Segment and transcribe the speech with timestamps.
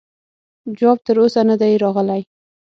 [0.77, 2.21] جواب تر اوسه نه دی راغلی.